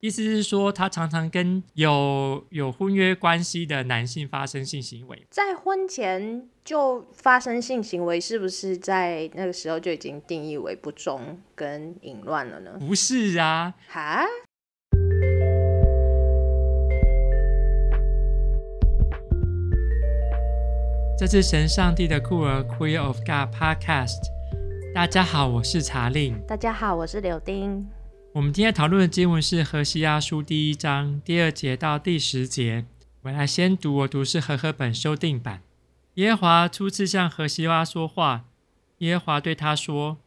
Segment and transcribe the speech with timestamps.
[0.00, 12.76] 意思是说，他常常跟有有婚约关系的男性发生性行为，在婚前就发生性行为，是不是在那个时候就已经定义为不忠跟淫乱了呢？
[12.78, 14.24] 不是啊，哈。
[21.18, 24.22] 这是神上帝的酷儿 Queer of God Podcast。
[24.94, 26.40] 大家好，我是查令。
[26.46, 27.84] 大家好，我是柳丁。
[28.38, 32.86] 我们今天讨论的经文是《何西阿书》第一章第二节到第十节。
[33.22, 35.60] 我来先读，我读是和合本修订版。
[36.14, 38.44] 耶和华初次向何西阿说话，
[38.98, 40.18] 耶和华对他说：“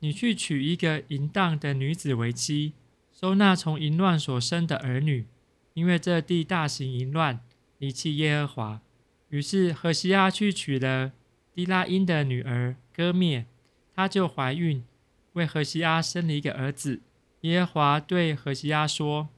[0.00, 2.72] 你去娶一个淫荡的女子为妻，
[3.12, 5.26] 收纳从淫乱所生的儿女，
[5.74, 7.40] 因为这地大行淫乱，
[7.76, 8.80] 离弃耶和华。”
[9.28, 11.12] 于是何西阿去娶了
[11.54, 13.44] 低拉因的女儿歌篾，
[13.94, 14.82] 她就怀孕，
[15.34, 17.02] 为何西阿生了一个儿子。
[17.42, 19.28] 耶和华对何西阿说：“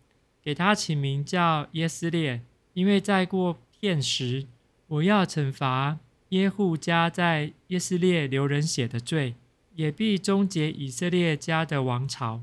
[0.42, 2.40] 给他起名叫耶斯列，
[2.72, 4.46] 因为再过片时，
[4.86, 5.98] 我要惩罚
[6.30, 9.34] 耶户家在耶斯列流人血的罪，
[9.74, 12.42] 也必终结以色列家的王朝。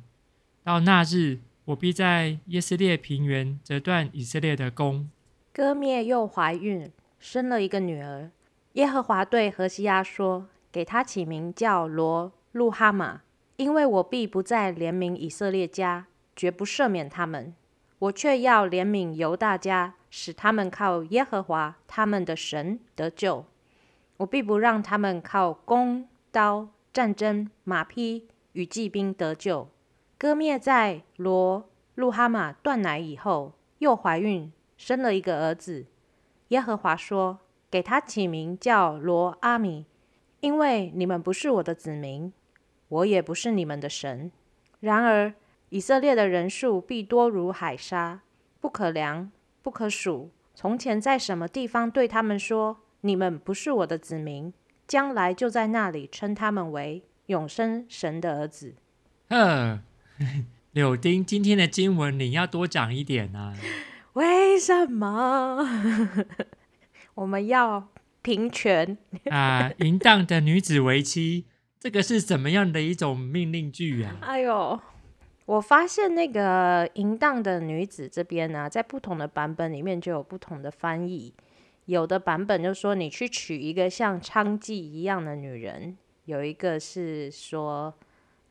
[0.63, 5.09] 到那日，我必在耶斯列平原折断以色列的弓。”
[5.51, 8.29] 歌灭又怀孕，生了一个女儿。
[8.73, 13.21] 耶和华对何西阿说：“给他起名叫罗路哈玛。”
[13.57, 16.05] 因为我必不再怜悯以色列家，
[16.35, 17.55] 绝不赦免他们，
[17.97, 23.45] 我却要怜悯犹大家，使他们靠耶和华他们的神得救。
[24.17, 29.67] 我必不让他们靠弓刀、战争、马匹与骑兵得救。
[30.19, 35.87] 割灭在罗路哈玛断奶以后，又怀孕，生了一个儿子。
[36.49, 37.39] 耶和华说
[37.71, 39.87] ：“给他起名叫罗阿米，
[40.41, 42.31] 因为你们不是我的子民。”
[42.89, 44.31] 我也不是你们的神。
[44.79, 45.33] 然而，
[45.69, 48.21] 以色列的人数必多如海沙，
[48.59, 50.31] 不可量，不可数。
[50.53, 54.53] 从前在什么地方对他们说：“你们不是我的子民”，
[54.87, 58.75] 将来就在那里称他们为永生神的儿子。
[59.29, 59.81] 呵，
[60.71, 63.53] 柳丁，今天的经文你要多讲一点啊！
[64.13, 65.67] 为什么？
[67.15, 67.89] 我们要
[68.21, 68.97] 平权
[69.29, 69.71] 啊！
[69.79, 71.45] 淫荡的女子为妻。
[71.87, 74.17] 这个是怎么样的一种命令句啊？
[74.19, 74.77] 哎呦，
[75.45, 81.33] 我发现那个淫荡的女子这边呢、在不同的版本里面就有不同的翻译。
[81.85, 85.95] 有的版本就说你去娶一个像娼妓一样的女人，
[86.25, 87.93] 有一个是说，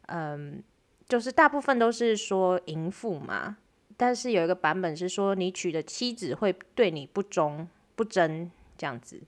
[0.06, 0.62] 嗯，
[1.06, 3.58] 就是大部分都是说淫妇嘛。
[3.98, 9.20] 但是有一个版本是说你娶的妻子会对你不忠不贞这样子。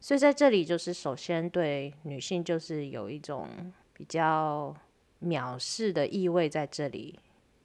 [0.00, 4.74] 所以在这里，就是首先对女性就是有一种比较
[5.22, 7.18] 藐视的意味在这里，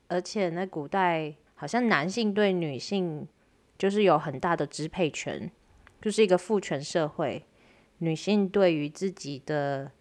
[0.07, 3.27] 而且呢，古代好像男性对女性
[3.77, 5.49] 就是有很大的支配权，
[6.01, 7.45] 就是一个父权社会，
[7.99, 9.91] 女性对于自己的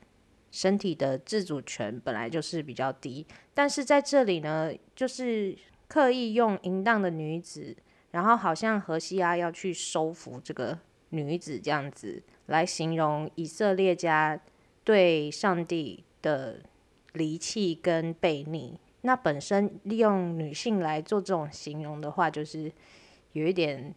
[0.50, 7.76] 身体的自主权本来就是比较低，但是在这里呢，就是刻意用淫荡的女子，
[8.10, 10.78] 然后好像何西阿要去收服这个。
[11.14, 14.38] 女子这样子来形容以色列家
[14.82, 16.60] 对上帝的
[17.12, 22.70] 离弃跟悖逆，那本身利用女性来做这种形容的话，就是
[23.32, 23.94] 有一点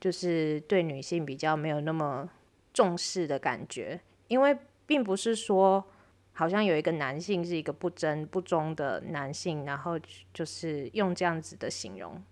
[0.00, 2.28] 就是对女性比较没有那么
[2.74, 5.84] 重视的感觉，因为并不是说
[6.32, 9.98] 好像有一个男性是一个不贞不忠的男性，然后
[10.34, 12.22] 就是用这样子的形容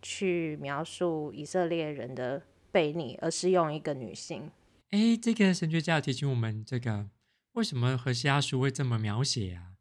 [0.00, 2.42] 去描述以色列人的。
[2.72, 4.50] 悖逆，而是用一个女性。
[4.90, 7.08] 哎，这个神学家提醒我们，这个
[7.52, 9.74] 为什么荷西阿书会这么描写啊？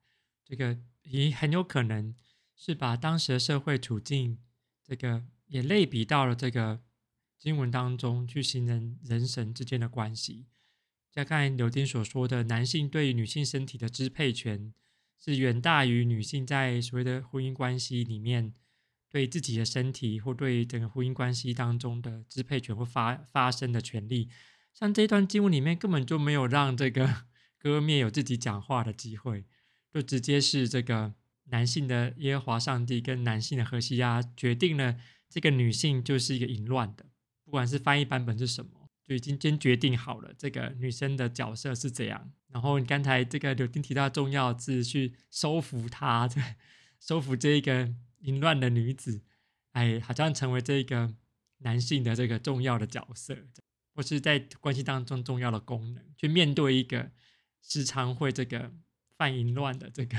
[0.43, 2.13] 这个也很有可能
[2.55, 4.37] 是把当时的社会处境，
[4.83, 6.81] 这个也类比到了这个
[7.37, 10.47] 经文当中，去形容人神之间的关系。
[11.13, 14.73] 像刚才柳丁所说的，男性对于女性身体的支配权
[15.19, 18.53] 是远大于女性在所谓的婚姻关系里面。
[19.11, 24.29] 对自己的身体或对整个婚姻关系当中的支配权或发发生的权利，
[24.73, 27.23] 像这段经文里面根本就没有让这个
[27.59, 29.43] 歌篾有自己讲话的机会，
[29.93, 31.13] 就直接是这个
[31.49, 34.95] 男性的耶和华上帝跟男性的荷西阿决定了
[35.29, 37.05] 这个女性就是一个淫乱的，
[37.43, 42.31] 不管是翻译版本是什么，就已经先决定好了这个女生的角色是怎样。
[42.47, 46.29] 然后你刚才这个柳丁提到重要字去收服她，
[47.01, 47.93] 收服这一个。
[48.21, 49.21] 淫乱的女子，
[49.73, 51.13] 哎，好像成为这个
[51.59, 53.35] 男性的这个重要的角色，
[53.93, 57.09] 或是在关系当中重要的功能，去面对一个
[57.61, 58.71] 时常会这个
[59.17, 60.17] 犯淫乱的这个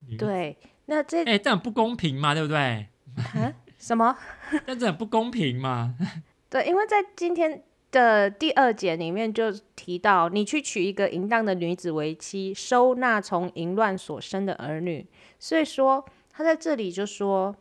[0.00, 0.24] 女子。
[0.24, 0.56] 对，
[0.86, 2.88] 那这哎，这样不公平嘛，对不对？
[3.16, 3.54] 啊？
[3.78, 4.16] 什么？
[4.66, 5.96] 这很不公平嘛？
[6.48, 15.06] 对，因为在今天的第二节里面就提到，你去娶一个淫荡的女子为妻，收纳从淫乱所生的儿女。
[15.38, 17.56] 所以说，他在这里就说。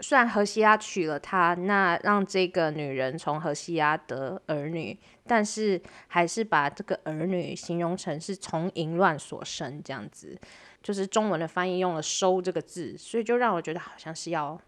[0.00, 4.94] 虽然荷西阿娶了她，那让这个女人从荷西阿得儿女，
[5.26, 10.38] 但是还是把这个儿女形容成是从淫乱所生，这样子，
[10.82, 14.60] 就是中文的翻译用了“收”这个字，所以就让我觉得好像是要，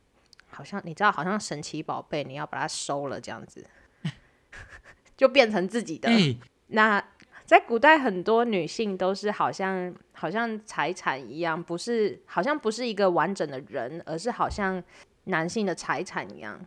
[0.49, 3.67] 好像你知道，好像神奇宝贝，你要把它收了这样子，
[5.15, 6.09] 就变成自己的。
[6.09, 6.39] 欸、
[6.69, 7.05] 那
[7.49, 14.85] 在古代，很多女性都是好像好像财产一样，不是好像不是一个完整的人，而是好像。
[15.31, 16.59] 男性的财产一样，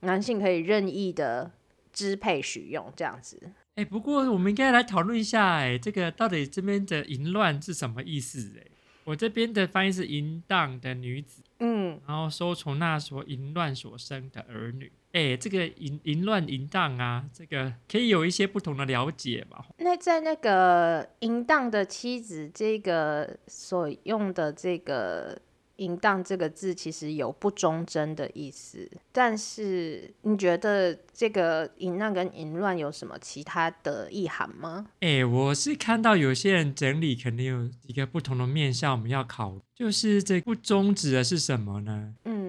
[0.00, 1.50] 男性可以任意的
[1.90, 3.40] 支配使用这样子。
[3.76, 8.52] 哎、欸，不过我们应该来讨论一下，哎，这个到底这边的淫乱是什么意思？
[8.58, 8.66] 哎，
[9.04, 14.92] 我这边的翻译是淫荡的女子，嗯，然后收从那所淫乱所生的儿女。
[15.12, 19.66] 哎，这个淫淫乱淫荡啊，这个可以有一些不同的了解吧？
[19.78, 25.38] 那在那个淫荡的妻子这个所用的这个。
[25.80, 34.88] 淫荡这个字其实有不忠贞的意思，但是你觉得这个淫荡跟淫乱有什么其他的意涵吗？
[35.00, 42.12] 哎、欸，我是看到有些人整理，肯定有一个不同的面向，我们要考，就是这不忠指的是什么呢？
[42.26, 42.39] 嗯，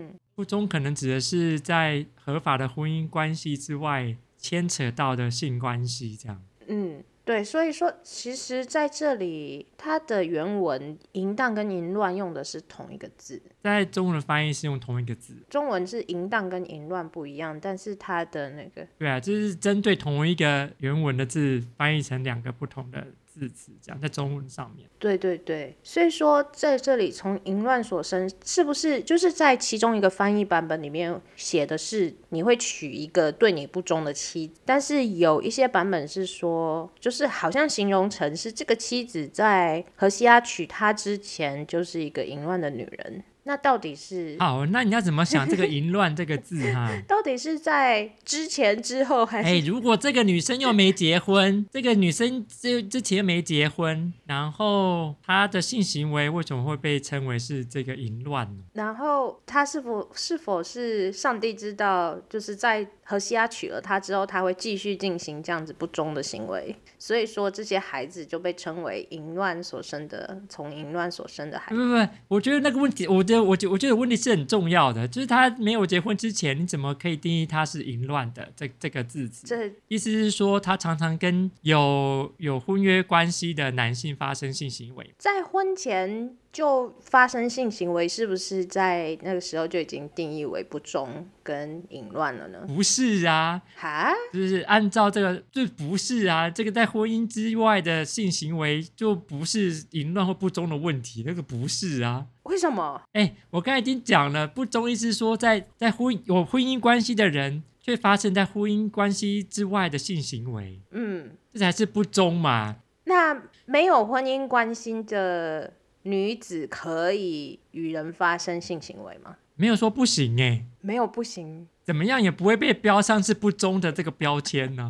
[0.42, 6.42] 不忠可能指的是在合法的婚姻关系之外牵扯到的性关系，这样。
[6.66, 7.04] 嗯。
[7.24, 15.36] 对，所以说，其实在这里，它的原文“淫荡”跟“淫乱”用的是同一个字，在中文的翻译是用同一个字。
[15.48, 18.86] 中文是“淫荡”跟“淫乱”不一样，但是它的那个……
[18.98, 23.06] 对啊，就是针对同一个原文的字，翻译成两个不同的。
[23.34, 43.24] 字词这样在中文上面，对对对，所以说在这里从淫乱所生，是不是就是在其中一个翻译版本里面写的是你会娶一个对你不忠的妻子，但是有一些版本是说，就是好像形容成是这个妻子在荷西阿娶她之前就是一个淫乱的女人。
[43.44, 44.66] 那到底是好？
[44.68, 46.90] 那你要怎么想这个“淫乱”这个字 哈？
[47.08, 49.50] 到底是在之前、之后还是？
[49.50, 58.64] 哎，如果这个女生又没结婚， 这个女生之之前没结婚，然后她的性行为为什么会被称为是这个淫乱呢？
[58.74, 66.76] 然后她是否是否是上帝知道，就是在何西阿娶了她之后，她会继续进行这样子不忠的行为？
[67.02, 71.76] 所以说这些孩子就被称为淫乱所生的，从淫乱所生的孩子。
[71.76, 73.26] 不不不，我觉得那个问题，我。
[73.32, 78.52] 我觉我觉得问题是很重要的，就是他没有结婚之前，你怎么可以定义他是淫乱的？
[78.56, 86.36] 这这个字词，这意思是说他常常跟有有婚约关系的男性发生性行为，在婚前。
[86.52, 92.60] 就发生性行为，是不是在那个时候就已经定义为不忠跟淫乱了呢？
[92.68, 102.28] 不是啊，哈，就是按照这个，就不是啊，这个在婚姻之外的性行为就不是淫乱或不忠的问题，那个不是啊。
[102.44, 103.02] 为什么？
[103.14, 112.76] 哎、欸，我刚才已经讲了，不忠意思是说在在婚有婚姻关系的人，却发生在婚姻关系之外的性行为，嗯，这才是不忠嘛。
[113.06, 115.76] 那没有婚姻关系的。
[116.04, 119.38] 女子可以与人发生性行为吗？
[119.56, 124.90] 没有说不行哎，没有不行，怎么样也不会被标上是不忠的这个标签呢、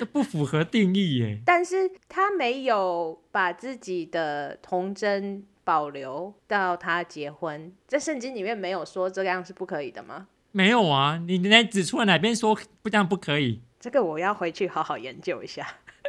[0.00, 1.40] 都不符合定义耶。
[1.44, 10.26] 但是他没有把自己的童真保留到他结婚，在圣经里面没有说这样是不可以的吗？
[10.50, 13.60] 没有啊，你来指出了哪边说不这样不可以？
[13.78, 15.64] 这个我要回去好好研究一下。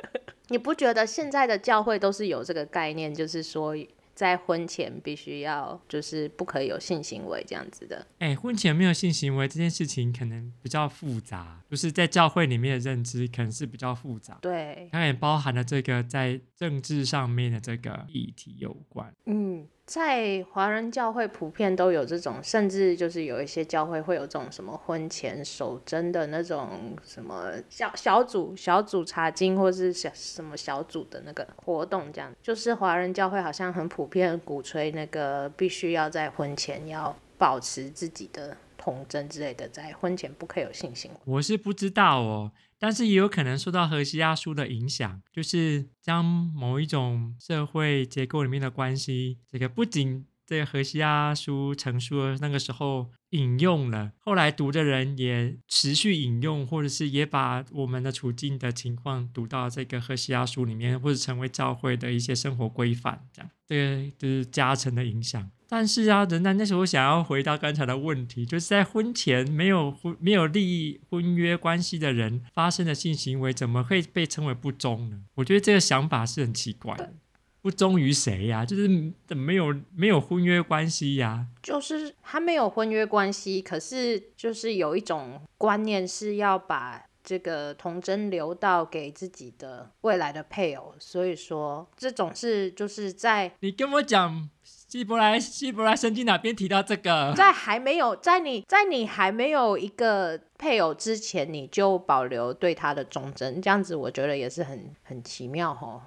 [0.49, 3.75] 你不觉得现在的教会都是有这个概念，就是说？
[4.19, 8.05] 在婚前必须要就是不可以有性行为这样子的。
[8.17, 14.37] 哎、欸，婚前没有性行为这件事情可能比较复杂，就是在教会里面的认知可能是比较复杂。
[14.41, 19.15] 对，它也包含了这个在政治上面的这个议题有关。
[19.25, 19.65] 嗯。
[19.89, 32.31] 在华人教会普遍都有这种，甚至就是有一些教会会有这种什么婚前守贞的那种什么小小组小组查经，或是小什么小组的那个活动，这样。
[32.39, 38.55] 就是华人教会好像很普遍鼓吹那个必须要在婚前要保持自己的
[38.89, 41.17] 童贞之类的，在婚前不可以有性行为。
[41.25, 42.51] 我是不知道哦。
[42.81, 65.51] 但是也有可能受到荷西亚书的影响，就是将某一种社会结构里面的关系，这个不仅这个何西亚书成书的，那个时候引用了，后来读的人也持续引用，或者是也把我们的处境的情况读到这个荷西亚书里面，或者成为教会的一些生活规范，这样，这个就是加成的影响。
[65.69, 75.21] 但是啊，仍然那时候想要回到刚才的问题，就是在婚前没有婚没有利益婚约关系的人发生的性行为，怎么会被称为不忠呢？
[75.35, 77.13] 我觉得这个想法是很奇怪的。
[77.61, 78.65] 不忠于谁呀？
[78.65, 78.87] 就是
[79.35, 81.45] 没有没有婚约关系呀？
[81.61, 94.49] 就是他没有婚约关系，可是就是有一种观念是要把这个童贞留到给自己的未来的配偶，所以说这种是就是在你跟我讲
[94.89, 97.31] 希伯来希伯来圣经哪边提到这个？
[97.35, 106.01] 在还没有在你在你还没有一个配偶之前，你就保留对他的忠贞，这样子我觉得也是很很奇妙哦。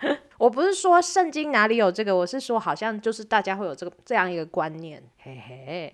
[0.38, 5.92] 我不是说圣经哪里有这个，我是说好像就是大家会有这个这样一个观念，嘿嘿。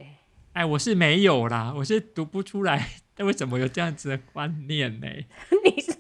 [0.53, 5.09] 哎，我是没有啦，我是读不出来，但 为什么有这样子的观念呢？
[5.65, 5.98] 你是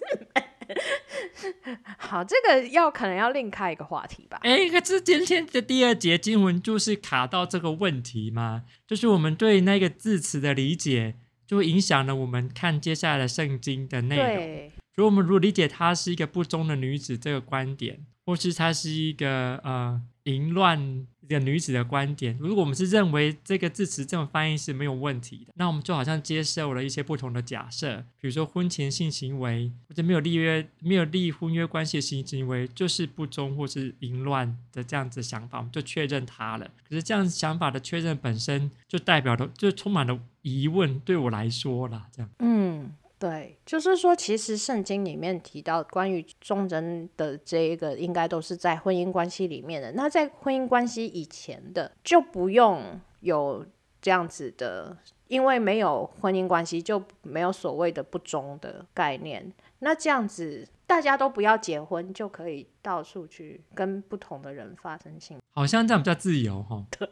[1.99, 4.39] 好，这个要可能要另开一个话题吧。
[4.43, 8.65] 哎，可是今天的第二节经文就是卡到这个问题吗？
[8.87, 11.15] 就是我们对那个字词的理解，
[11.47, 14.27] 就影响了我们看接下来的圣经的内容。
[14.27, 18.05] 对，所以我们如果理解她是一个不忠的女子这个观点。
[18.27, 36.69] 或是她是一个呃淫乱的女子的观点，如果我们是认为这个字词这么翻译是没有问题的，那我们就好像接受了一些不同的假设，比如说婚前性行为或者没有立约、没有立婚约关系的性行为就是不忠或是淫乱的这样子想法，我们就确认它了。
[36.89, 42.31] 可是这样想法的确认本身就代表的就充满了疑问，对我来说啦，这样。
[42.39, 42.93] 嗯。
[43.19, 49.91] 对，就是说，其实圣经里面提到关于忠贞的这一个，应该都是在婚姻关系里面的。
[49.93, 53.67] 那在婚姻关系以前的，就不用有
[54.01, 54.97] 这样子的，
[55.27, 59.53] 因为没有婚姻关系，就没有所谓的不忠的概念。
[59.81, 66.87] 那这样子，大家都不要结婚，就可以到处去跟不同的人发生性，好像这样比较自由哈。
[66.97, 67.09] 对。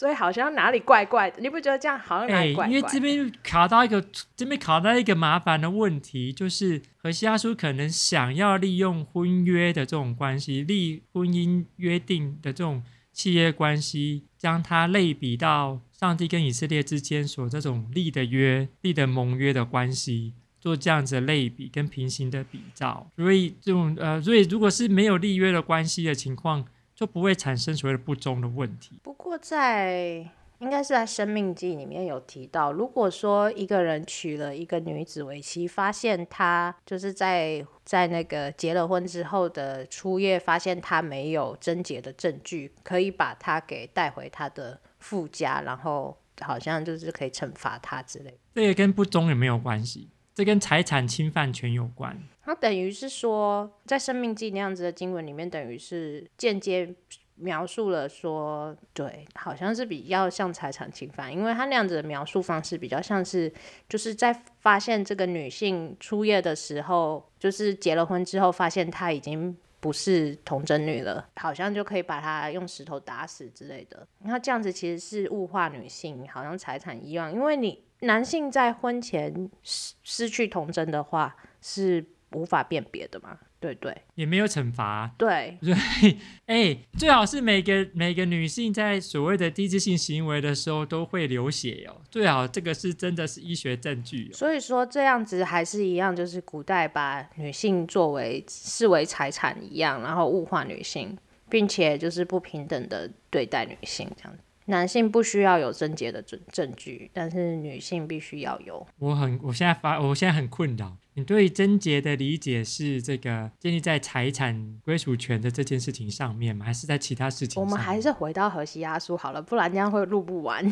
[0.00, 2.72] 所以好像哪里怪怪的，你不觉得这样好像哪里怪怪的？
[2.72, 4.02] 欸，因为这边卡到一个，
[4.34, 23.06] 这边卡到一个麻烦的问题，就是何西阿书可能想要利用婚约的这种关系，立婚姻约定的这种契约关系，将它类比到上帝跟以色列之间所这种立的约、立的盟约的关系，做这样子的类比跟平行的比照。
[23.18, 26.64] 所以这种呃，所以如果是没有立约的关系的情况。
[27.00, 29.00] 就不会产生所谓的不忠的问题。
[29.02, 48.38] 不过在应该是在《生命记》里面有提到，如果说一个人娶了一个女子为妻，发现她就是在在那个结了婚之后的初夜，发现她没有贞洁的证据，可以把她给带回她的父家，然后好像就是可以惩罚她之类。
[48.54, 52.18] 这也跟不忠也没有关系，这跟财产侵犯权有关。
[52.42, 56.94] 它等于是说，在《生命记》那样子的经文里面，等于是间接
[57.34, 63.52] 描述了说，对，好像是比较像财产侵犯，因为他那样子的描述方式比较像是，
[63.86, 74.08] 就是在发现这个女性初夜的时候，就是结了婚之后，发现她已经不是童贞女了，好像就可以把她用石头打死之类的。
[74.24, 82.06] 那这样子其实是物化女性，好像财产一样，因为你男性在婚前失失去童贞的话是。
[82.32, 83.36] 无法辨别的嘛？
[83.58, 85.12] 对对，也没有惩罚。
[85.18, 86.16] 对，所以
[86.46, 94.36] 哎，最好是每个每个女性在所谓的低质性行为的时候都会流血哦，最好这个是真的是医学证据哦。
[94.36, 104.44] 所以说这样子还是一样，就是古代把女性作为视为财产一样，然后物化女性，并且就是不平等的对待女性这样子。
[104.70, 108.86] 男性不需要有贞洁的证证据，但是女性必须要有。
[108.98, 110.96] 我很，我现在发，我现在很困扰。
[111.14, 116.64] 你对贞洁的理解是这个建立在财产归属权的这件事情上面吗？
[116.64, 117.64] 还是在其他事情上？
[117.64, 120.64] 我们还是回到河西阿叔好了，不然这样会录不完。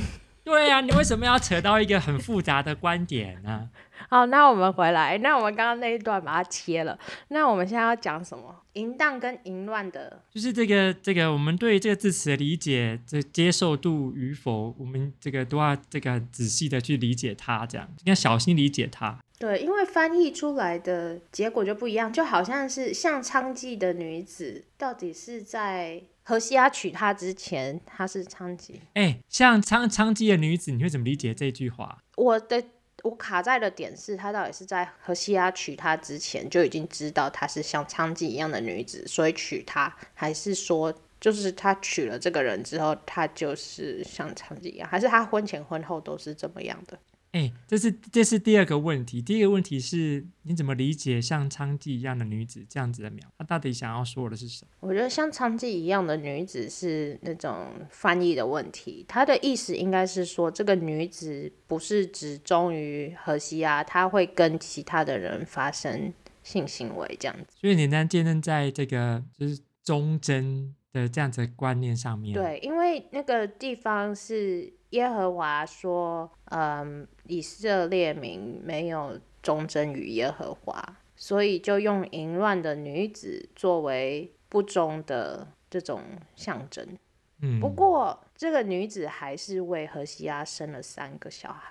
[0.49, 3.69] 对呀、啊，你为什么要扯到一个很复杂的观点呢？
[4.09, 6.99] 好，那我们回来，那我们刚刚那一段把它切了。
[7.28, 8.62] 那我们现在要讲什么？
[8.73, 19.19] 淫荡跟淫乱的，就是这个这个，我们对这个字词的理解，这接受度与否，我们这个都要这个仔细的去理解它，这样应该小心理解它。
[19.38, 26.02] 对，因为翻译出来的结果就不一样，就好像是像娼妓的女子，到底是在。
[26.28, 28.75] 何西阿娶她之前，她是娼妓。
[28.92, 32.02] 哎、欸，像娼娼妓的女子，你会怎么理解这句话？
[32.16, 32.62] 我的
[33.02, 46.99] 我卡在的点是，她到底是在何西阿娶她之前就已经知道她是像娼妓一样的女子，所以娶她，还是说就是她娶了这个人之后，她就是像娼妓一样，还是她婚前婚后都是这么样的？
[47.38, 49.23] 哎、哎，这是这是第二个问题。
[49.23, 53.25] 第一个问题是，你怎么理解像娼妓一样的女子这样子的描？
[53.38, 54.71] 她到底想要说的是什么？
[54.80, 59.04] 我觉得像娼妓一样的女子是那种翻译的问题。
[59.07, 67.45] 她的意思应该是说，这个女子不是只忠于荷西啊，她会跟其他的人发生性行为这样子。
[67.54, 72.35] 所以你呢，见证在这个就是忠贞的这样子的观念上面。
[72.35, 74.73] 对，因为那个地方是。
[74.90, 86.02] 耶和华说：“嗯，以色列民没有忠贞于耶和华，所以就用淫乱的女子作为不忠的这种
[86.35, 86.97] 象征。
[87.40, 91.66] 嗯，不过这个女子还是为荷西阿生了三个小孩。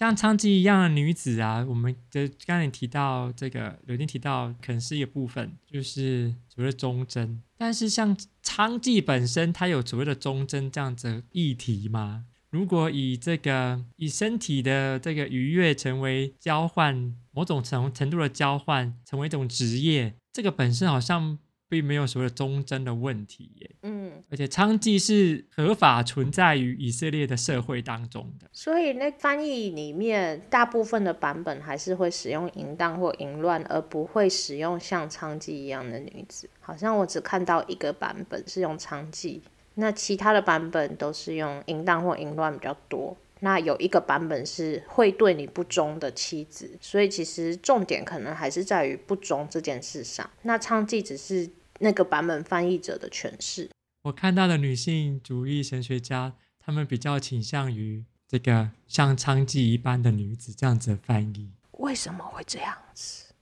[0.00, 7.42] 像娼妓一样的女子啊，我们的刚才提到这个，有点提到，可能是一个部分，就是所谓的忠贞。
[7.58, 12.24] 但是像娼妓本身，它有所谓的忠贞这样子议题吗？
[12.48, 21.38] 如果以这个以身体的这个愉悦成为交换，某种程程度的交换，成为一种职业，这个本身好像
[21.70, 23.70] 并没有所谓的忠贞的问题耶。
[23.84, 28.46] 嗯，而且娼妓是合法存在于以色列的社会当中的。
[28.52, 36.50] 所以那翻译里面大部分的版本还是会使用淫荡或淫乱，而不会使用像娼妓一样的女子。
[36.60, 39.40] 好像我只看到一个版本是用娼妓。
[39.74, 43.16] 那其他的版本都是用淫荡或淫乱比较多。
[43.42, 50.28] 那有一个版本是会对你不忠的妻子，所以其实重点可能还是在于不忠这件事上。
[50.42, 51.48] 那娼妓只是
[51.80, 53.68] 那个版本翻译者的诠释。
[54.02, 61.50] 我看到的女性主义神学家，他们比较倾向于这个像娼妓一般的女子这样子的翻译。
[61.72, 63.34] 为什么会这样子？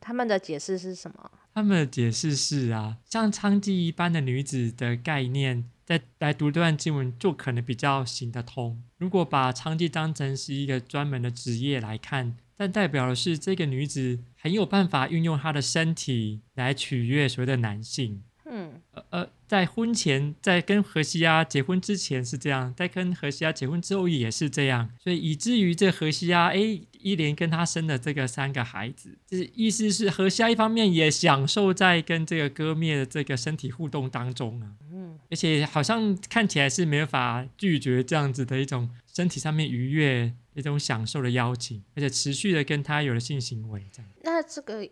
[0.00, 1.30] 他们的解释是什么？
[1.54, 8.82] 他们的解释是啊，像娼妓一般的女子的概念，在来读这段经文就可能比较行得通。
[8.96, 18.20] 如果把娼妓当成是一个专门的职业来看，但代表的是这个女子很有办法运用她的身体来取悦所谓的男性。
[18.50, 44.10] 嗯，呃呃，在婚前，在跟荷西阿结婚之前是这样，在跟荷西阿结婚之后也是这样，所以以至于这荷西阿，哎，一连跟他生的这个三个孩子，就是意思是荷西阿一方面也享受在跟这个割灭的这个身体互动当中啊，嗯，而且好像看起来是没有法拒绝这样子的一种身体上面愉悦一种享受的邀请，而且持续的跟他有了性行为这样。
[44.22, 44.88] 那这个。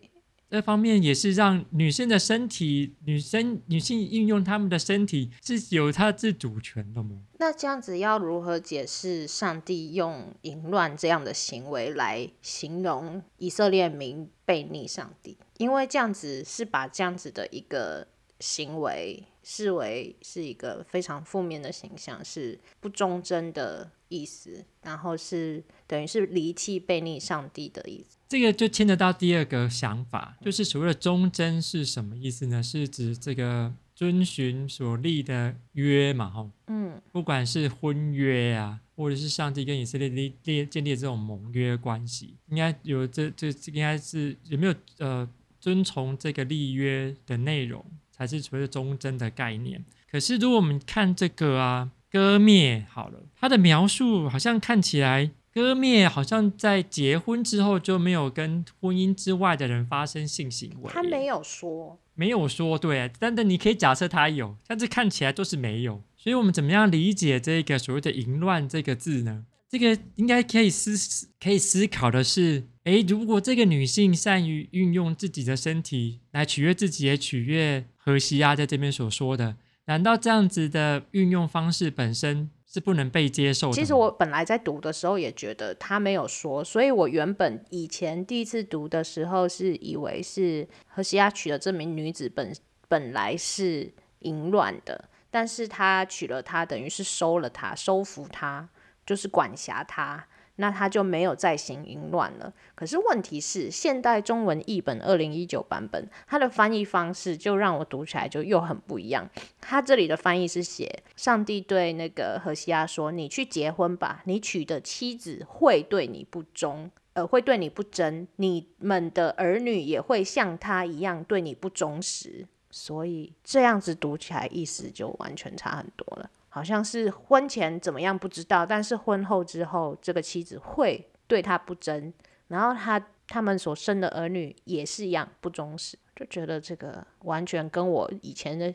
[0.49, 7.21] 这方面也是让女性的身体，女生女性运用她们的身体是有她自主权的吗？
[7.41, 15.37] 那这样子要如何解释上帝用淫乱这样的行为来形容以色列民背逆上帝？
[15.59, 18.07] 因为这样子是把这样子的一个
[18.39, 28.19] 行为视为是一个非常负面的形象，是不忠贞的意思，然后是等于是离弃背逆上帝的意思。
[28.29, 32.63] 这个就牵扯到第二个想法，就是所谓的忠贞是什么意思呢？
[32.63, 36.29] 是指这个遵循所立的约嘛？
[36.31, 45.29] 吼，嗯，不管是婚约啊，或者是上帝跟以色列立立建立这种盟约关系，应该有这这这应该是有没有呃
[45.61, 49.85] 遵从这个立约的内容，才是所谓的忠贞的概念。
[50.11, 55.33] 可是如果我们看这个啊，歌篾好了，他的描述好像看起来。
[55.53, 60.91] 割灭好像在结婚之后就没有跟婚姻之外的人发生性行为。
[60.93, 63.11] 他没有说，没有说，对。
[63.19, 66.03] 但是你可以假设他有，但是看起来都是没有。
[66.15, 69.47] 所以我们怎么样理解这个所谓的“淫乱”这个字呢？
[69.67, 82.51] 这个应该可以思可以思考的是，诶，如果这个女性善于运用自己的身体来取悦自己，也取悦荷西亚在这边所说的，难道这样子的运用方式本身？
[82.69, 83.73] 是不能被接受的。
[83.73, 92.55] 其实我本来在读的时候也觉得他没有说，所以我原本以前第一次读的时候是以为是荷西阿娶的这名女子本
[92.87, 98.69] 本来是淫乱的，但是他娶了她，等于是收了她，收服她，
[99.07, 100.27] 就是管辖她。
[100.57, 102.53] 那他就没有再行淫乱了。
[102.75, 109.29] 可是问题是，现代中文译本二零一九版本，它的翻译方式就让我读起来就又很不一样。
[109.61, 126.31] 他这里的翻译是写：上帝对那个荷西阿说：“你去结婚吧，你娶的妻子会对你不忠，呃，会对你不贞，你们的儿女也会像他一样对你不忠实。”所以这样子读起来意思就完全差很多了。
[126.57, 132.11] 好像是婚前怎么样不知道，但是婚后之后，这个妻子会对他不贞，
[132.49, 138.75] 然后他他们所生的儿女也是一样不忠实，就觉得这个完全跟我以前的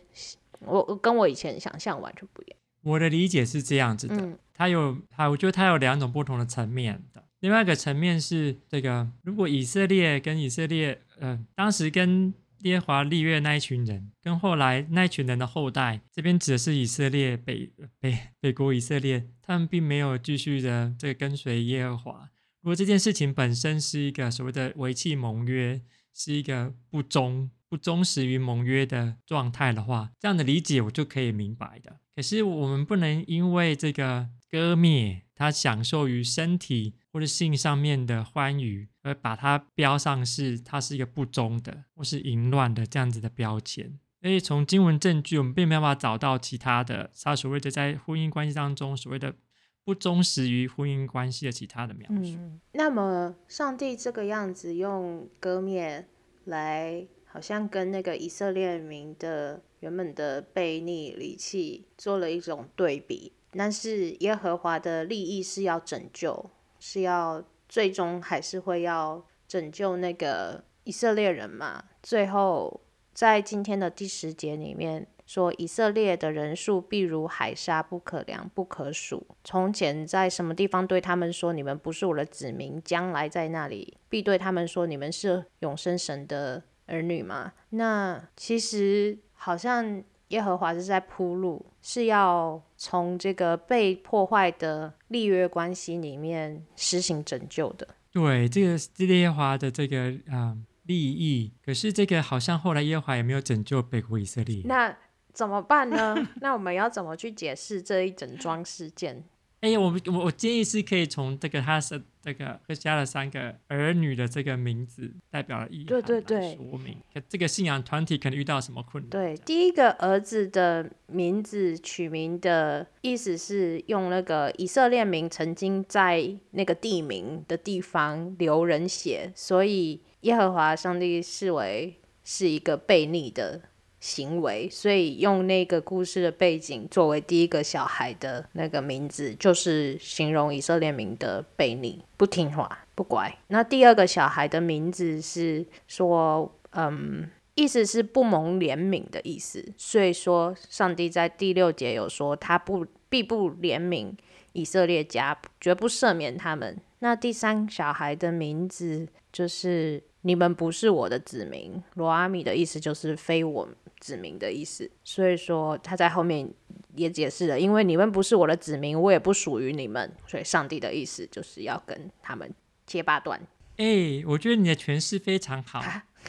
[0.60, 2.60] 我跟我以前想象完全不一样。
[2.84, 7.24] 我的理解是这样子的，嗯、它有它，我觉得它有两种不同的层面的。
[7.40, 12.32] 另外一个层面是这个，如果以色列跟以色列，呃，当时跟
[12.64, 22.30] 耶和华立约那一群人，跟后来那一群人的后代，这边指的是以色列北北北国以色列，他们并没有继续的这个跟随耶和华。
[22.62, 25.82] 如果这件事情本身是一个所谓的违弃盟约，
[26.14, 32.00] 是一个不忠、不忠实于盟约的状态的话，这样的理解我就可以明白的。
[32.16, 44.00] 可是我们不能因为这个割灭，他享受于身体或者性上面的欢愉，而把它标上是它是一个不忠的或是淫乱的这样子的标签。
[44.22, 49.36] 所以从经文证据，我们并没有办法找到其他的他所谓的在婚姻关系当中所谓的。
[49.84, 52.38] 不忠实于婚姻关系的其他的描述。
[52.38, 56.06] 嗯，那么上帝这个样子用割灭
[56.46, 63.34] 来，好像跟那个以色列民的原本的悖逆离弃做了一种对比。
[63.50, 71.86] 但是耶和华的利益是要拯救，是要最终还是会要拯救那个以色列人嘛？
[72.04, 72.82] 最后
[73.14, 75.08] 在今天的第十节里面。
[75.24, 79.26] 说以色列的人数必如海沙，不可量，不可数。
[79.46, 87.54] 从前在什么地方对他们说，你们不是我的子民，将来在那里必对他们说，你们是永生神的儿女吗？
[87.70, 97.88] 那其实好像耶和华是在铺路，是要从这个被破坏的立约关系里面实行拯救的。
[98.12, 101.52] 对，这个是耶和华的这个啊、呃、利益。
[101.66, 104.62] 可是这个好像后来耶和华也没有拯救北国以色列。
[104.66, 104.98] 那
[105.34, 106.16] 怎么办呢？
[106.42, 109.24] 那我们要怎么去解释这一整桩事件？
[109.62, 119.10] 哎呀，我我我建议是可以从这个他是这个和西阿的三个儿女的这个名字代表了意义，对对对，说明这个信仰团体可能遇到什么困难。
[119.10, 133.62] 对，第一个儿子的名字取名的意思是用那个以色列名曾经在那个地名的地方流人血，所以耶和华上帝视为是一个悖逆的。
[134.02, 143.38] 行为，所以用那个故事的背景作为第一个小孩的那个名字，就是形容以色列民的悖逆、不听话、不乖。
[143.48, 149.64] 那第二个小孩的名字是说，嗯，意思是不蒙怜悯的意思。
[149.78, 154.14] 所以说，上帝在第六节有说，他不必不怜悯
[154.54, 156.76] 以色列家，绝不赦免他们。
[157.00, 163.70] 那第三小孩的名字就是你们不是我的子民，罗阿米的意思就是非我。
[164.00, 166.52] 子民的意思，所以说他在后面
[166.96, 172.52] 也解释了，因为你们不是我的子民，我也不属于你们，所以上帝的意思就是要跟他们
[172.88, 173.40] 切八段。
[173.78, 175.84] 哎、欸，我觉得你的诠释非常好。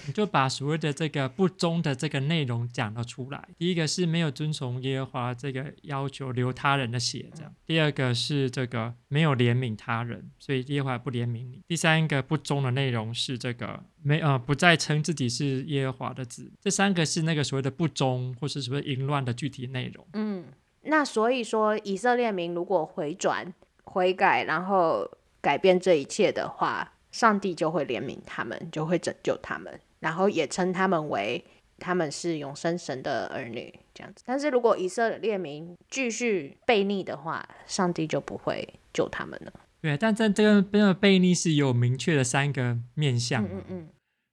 [0.07, 3.49] 你就把所谓的这个不忠的这个内容讲了出来。
[3.59, 7.55] 第一个是没有遵从耶和华这个要求，流他人的血，这样。
[7.67, 11.63] 第二个是这个没有怜悯他人，所以耶和华不怜悯你。
[11.69, 16.51] 第三个不忠的内容是这个没呃不再称自己是耶和华的子。
[16.61, 20.07] 这三个是那个所谓的不忠或是什么淫乱的具体内容。
[20.15, 20.45] 嗯，
[20.83, 23.53] 那所以说以色列民如果回转
[23.85, 25.09] 悔改，然后
[25.41, 26.95] 改变这一切的话。
[27.13, 31.45] 上帝就会怜悯他们，就会拯救他们，然后也称他们为
[31.79, 34.25] 他们是永生神的儿女，这样子。
[34.27, 39.53] 但是如果以色列民继续悖逆的话，上帝就不会救他们了。
[39.81, 43.89] 对，但在这个这个悖逆是有明确的三个面向，嗯嗯嗯，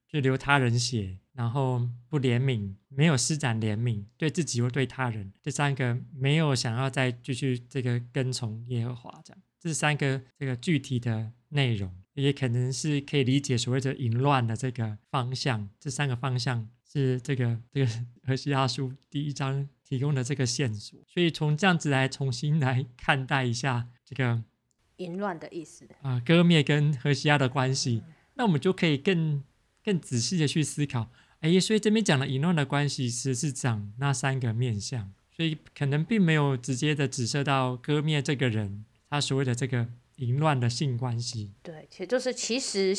[0.08, 11.92] 就流他人血，然后不怜悯，没有施展怜悯，对自己或对他人，这三个没有想要再继续这个跟从耶和华，这样，这三个这个具体的内容。
[12.14, 17.90] 也可能是可以理解所谓的淫乱的这个方向，这三个方向是这个这个
[18.26, 24.42] 荷西阿书第一章提供的这个线索，所以从这样子来重新来看待一下这个
[24.96, 28.02] 淫乱的意思啊，割灭跟荷西阿的关系，
[28.34, 29.42] 那我们就可以更
[29.84, 39.88] 更仔细的去思考，哎，所以这边讲的淫乱的关系其实是讲那三个面相，所以可能并没有直接的指涉到割灭这个人他所谓的这个。
[40.20, 42.94] 淫乱的性关系，对，其实就是其实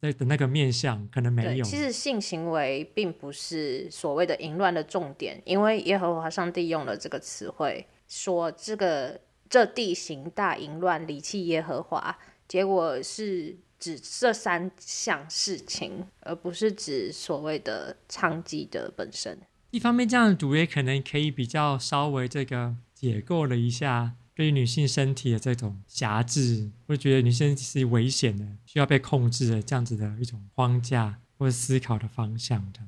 [0.00, 1.64] 的的那个面相可能没有。
[1.64, 19.38] 其实性行为并不是所谓的淫乱的重点，因为耶和华上帝用了这个词汇，说这个这地形大淫乱，离弃耶和华，结果是指这三项事情，而不是指所谓的娼妓的本身。
[19.70, 24.14] 一方面，这样的读也可能可以比较稍微这个解构了一下。
[24.36, 32.80] 对于女性身体的这种辖制，会觉得女性是危险的，需要被控制的这样子的一种框架或者思考的方向的。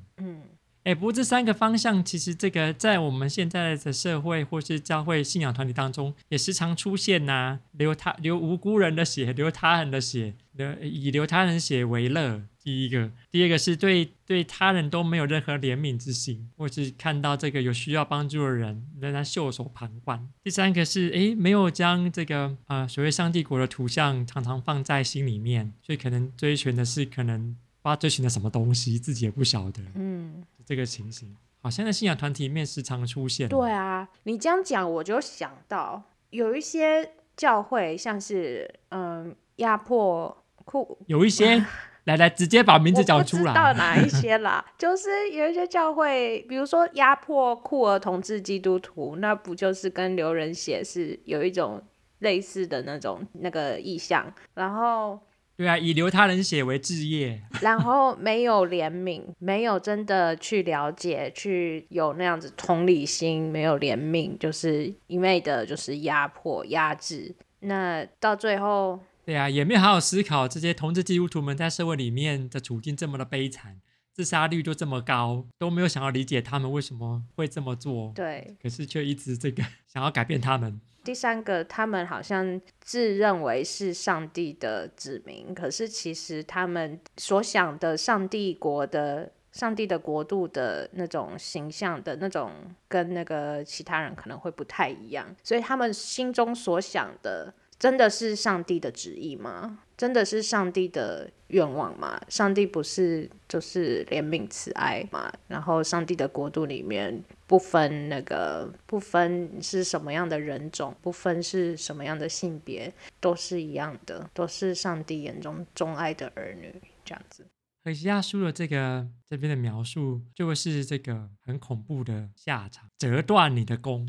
[0.89, 12.41] 哎，不过这三个方向其实这个在我们现在的社会或是教会信仰团体当中也时常出现呐、流他流无辜人的血，流他人的血，流以流他人血为乐。
[12.63, 20.27] 第一个，第二个是对对他人都没有任何怜悯之心，或是看到这个有需要帮助的人仍然袖手旁观。
[20.43, 29.81] 第三个是哎，没有将这个啊、所谓上帝国的图像常常放在心里面，所以可能追寻的是可能不知道追寻的什么东西，自己也不晓得。
[29.95, 33.49] 嗯，这个情形好像在信仰团体里面时常出现。
[33.49, 41.65] 对啊，你这样讲我就想到有一些教会，像是嗯压迫酷， 有一些。
[42.05, 43.41] 来来，直接把名字讲出来。
[43.43, 51.83] 我不知道哪一些啦， 就是有一些教会，比如说压迫酷儿同志基督徒，那不就是跟流人血是有一种
[52.19, 54.33] 类似的那种那个意向？
[54.55, 55.19] 然后，
[55.59, 67.35] 对啊，以流他人血为志业， 然后没有怜悯，没有真的去了解，去有那样子同理心，没有怜悯，就是一味的就是压迫、压制。
[67.59, 68.97] 那到最后。
[69.25, 73.81] 对啊，也没有好好思考这些同志基督徒们在社会里面的处境这么的悲惨，
[74.13, 78.13] 自杀率就这么高，都没有想要理解他们为什么会这么做。
[78.15, 80.79] 对，可是却一直这个 想要改变他们。
[81.03, 92.51] 第三个，他们好像自认为是上帝的子民，可是其实他们所想的上帝国的、上帝的国度的那种形象的那种，
[92.87, 97.53] 跟那个其他人可能会不太一样，所以他们心中所想的。
[97.79, 99.79] 真的是上帝的旨意吗？
[99.99, 102.17] 真的是上帝的愿望吗？
[102.29, 105.29] 上帝不是就是怜悯慈爱吗？
[105.49, 117.45] 然后上帝的国度里面不分那个不分是什么样的人种，不分是什么样的性别，都是一样的，都是上帝眼中钟爱的儿女，这样子。
[117.83, 124.07] 何西阿书的这个这边的描述，就会是这个很恐怖的下场，折断你的弓。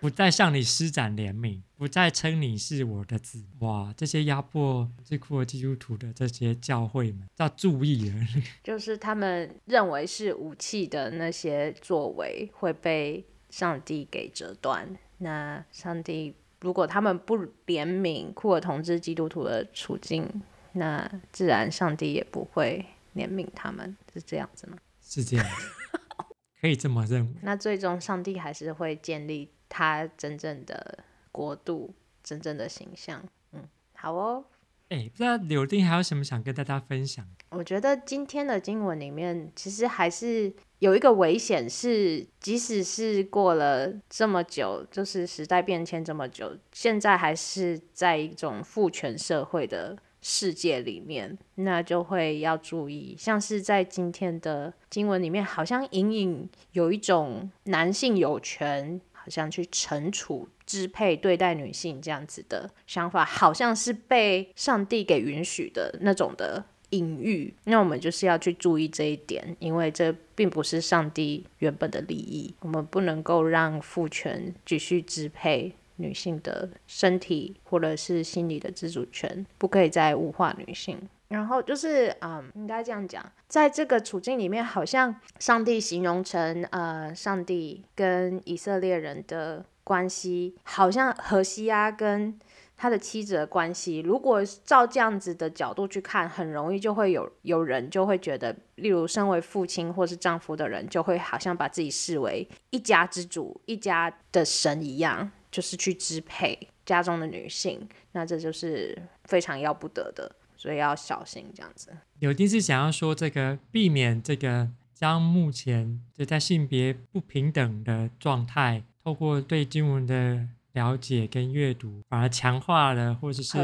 [0.00, 3.42] 不再向你施展怜悯，不再称你是我的子。
[3.60, 8.26] 哇，这些压迫最酷的基督徒的这些教会们要注意了，
[8.62, 14.96] 就是他们认为是武器的那些作为会被上帝给折断。
[15.18, 24.76] 那上帝如果他们不怜悯库尔同志基督徒的处境，那自然上帝也不会怜悯他们，是这样子吗？
[25.00, 25.68] 是这样子，
[26.60, 27.32] 可以这么认为。
[27.42, 29.50] 那最终上帝还是会建立。
[29.68, 30.98] 他真正的
[31.30, 33.62] 国度，真正的形象，嗯，
[33.94, 34.44] 好哦。
[34.88, 37.26] 哎，不知道柳丁还有什么想跟大家分享？
[37.50, 58.98] 我觉得今天的经文里面，其实还是有一个危险，是即使是过了这么久，就是时代变迁这么久，现在还是在一种父权社会的世界里面，那就会要注意，像是在今天的经文里面，好像隐隐有一种男性有权。
[59.28, 67.52] 像去惩处、支配、对待女性这样子的想法，好像是被上帝给允许的那种的隐喻。
[67.64, 72.54] 那我们就是要去注意这一点，因为这并不是上帝原本的利益。
[72.60, 80.98] 我们不能够让父权继续支配女性的身体或者是心理的自主权，不可以再物化女性。
[81.28, 92.38] 然后就是，嗯，应该这样讲，在这个处境里面，好像上帝形容成，呃，上帝跟以色列人的关系，好像何西阿跟
[92.78, 93.98] 他的妻子的关系。
[93.98, 107.86] 如果照这样子的角度去看，很容易就会有有人就会觉得，例如身为父亲或是丈夫的人，就会好像把自己视为一家之主、一家的神一样，就是去支配家中的女性。
[108.12, 110.32] 那这就是非常要不得的。
[110.58, 111.96] 所以要小心这样子。
[112.18, 123.56] 柳丁是想要说，这个避免这个将目前就在性别不平等的状态，透过对经文的了解跟阅读，反而强化了或者是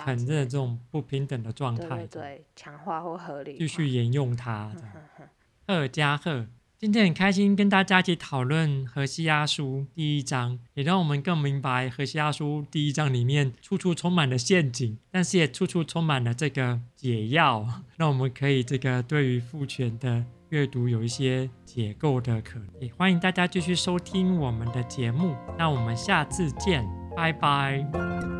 [0.00, 2.06] 肯认这种不平等的状态。
[2.06, 4.74] 对，对，对，强化或合理，继续沿用它。
[5.66, 6.46] 二加二。
[6.82, 10.58] 今天很开心，跟大家一起讨论《河西阿叔》第一章。
[10.74, 17.64] 也让我们更明白，《河西阿叔》第一章里面处处充满了陷阱，但是也处处充满了这个解药。
[17.96, 22.66] 让我们可以这个对于父权的阅读有一些解构的可能。
[22.80, 25.36] 也欢迎大家继续收听我们的节目。
[25.56, 26.84] 那我们下次见，
[27.16, 27.86] 拜拜，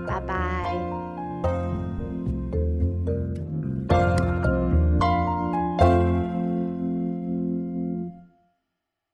[0.04, 0.20] 拜
[3.88, 4.31] 拜。